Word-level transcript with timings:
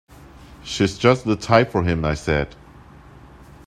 "She's 0.63 0.97
just 0.97 1.25
the 1.25 1.35
type 1.35 1.69
for 1.71 1.83
him," 1.83 2.03
I 2.03 2.15
said. 2.15 2.55